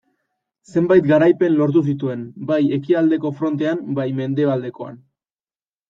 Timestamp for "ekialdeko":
2.81-3.35